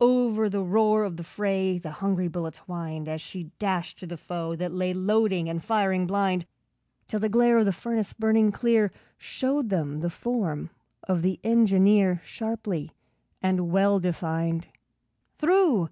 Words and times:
Over 0.00 0.48
the 0.48 0.62
roar 0.62 1.04
of 1.04 1.18
the 1.18 1.22
fray 1.22 1.76
The 1.76 1.90
hungry 1.90 2.26
bullets 2.26 2.56
whined, 2.60 3.08
As 3.10 3.20
she 3.20 3.50
dashed 3.58 3.98
through 3.98 4.08
the 4.08 4.16
foe 4.16 4.56
that 4.56 4.72
lay 4.72 4.94
Loading 4.94 5.50
and 5.50 5.62
firing 5.62 6.06
blind, 6.06 6.46
Till 7.08 7.20
the 7.20 7.28
glare 7.28 7.58
of 7.58 7.66
the 7.66 7.74
furnace 7.74 8.14
burning 8.14 8.52
clear 8.52 8.90
Showed 9.18 9.68
them 9.68 10.00
the 10.00 10.08
form 10.08 10.70
of 11.02 11.20
the 11.20 11.38
engineer, 11.44 12.22
Sharply 12.24 12.92
and 13.42 13.70
well 13.70 14.00
defined. 14.00 14.68
Through! 15.36 15.90